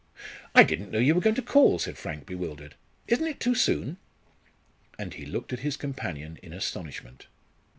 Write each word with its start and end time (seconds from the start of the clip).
"I 0.55 0.63
didn't 0.63 0.89
know 0.89 0.97
you 0.97 1.13
were 1.13 1.21
going 1.21 1.35
to 1.35 1.43
call," 1.43 1.77
said 1.77 1.95
Frank, 1.95 2.25
bewildered. 2.25 2.73
"Isn't 3.07 3.27
it 3.27 3.39
too 3.39 3.53
soon?" 3.53 3.97
And 4.97 5.13
he 5.13 5.27
looked 5.27 5.53
at 5.53 5.59
his 5.59 5.77
companion 5.77 6.39
in 6.41 6.53
astonishment. 6.53 7.27